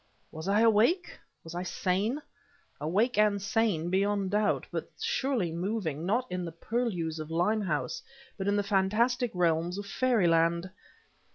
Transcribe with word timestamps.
Was 0.31 0.47
I 0.47 0.61
awake, 0.61 1.19
was 1.43 1.53
I 1.53 1.61
sane? 1.61 2.23
Awake 2.79 3.19
and 3.19 3.39
sane 3.39 3.91
beyond 3.91 4.31
doubt, 4.31 4.65
but 4.71 4.89
surely 4.99 5.51
moving, 5.51 6.07
not 6.07 6.25
in 6.31 6.43
the 6.43 6.51
purlieus 6.51 7.19
of 7.19 7.29
Limehouse, 7.29 8.01
but 8.35 8.47
in 8.47 8.55
the 8.55 8.63
fantastic 8.63 9.29
realms 9.35 9.77
of 9.77 9.85
fairyland. 9.85 10.71